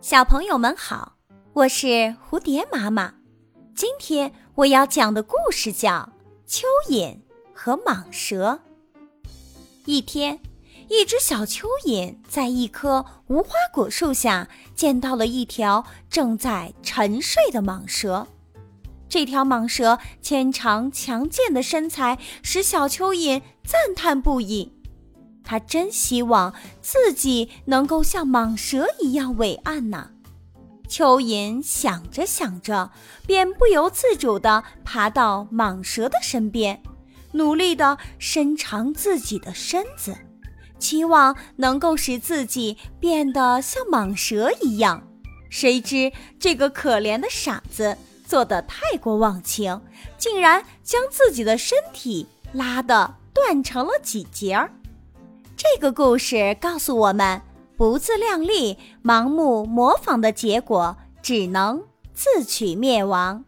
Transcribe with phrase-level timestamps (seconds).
[0.00, 1.16] 小朋友们好，
[1.52, 3.14] 我是蝴蝶妈妈。
[3.74, 6.08] 今天我要讲的故事叫
[6.48, 7.18] 《蚯蚓
[7.52, 8.60] 和蟒蛇》。
[9.86, 10.38] 一天，
[10.88, 18.28] 一只小蚯蚓在一棵无花果树下见到了一条正在沉睡的蟒蛇。
[19.08, 24.77] 这条蟒蛇纤长强健的身材使小蚯蚓赞叹不已。
[25.48, 26.52] 他真希望
[26.82, 30.10] 自己能够像蟒蛇一样伟岸呢。
[30.86, 32.90] 蚯蚓想着想着，
[33.26, 36.82] 便不由自主地爬到蟒蛇的身边，
[37.32, 40.18] 努力地伸长自己的身子，
[40.78, 45.02] 期望能够使自己变得像蟒蛇一样。
[45.48, 47.96] 谁知这个可怜的傻子
[48.26, 49.80] 做得太过忘情，
[50.18, 54.70] 竟然将自己的身体拉得断成了几节儿。
[55.60, 57.42] 这个故事告诉我们：
[57.76, 61.82] 不自量力、盲目模仿的结果，只能
[62.14, 63.44] 自取灭亡。